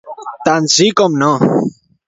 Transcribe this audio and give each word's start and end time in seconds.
Tant 0.49 0.71
sí 0.77 0.89
com 1.03 1.21
no. 1.25 1.31